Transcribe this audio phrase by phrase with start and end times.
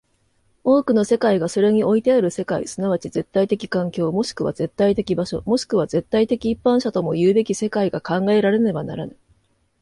[0.63, 9.15] 多くの世界がそれにおいてある世界即ち絶対的環境、もしくは絶対的場所、もしくは絶対的一般者ともいうべき世界が考えられねばならぬ。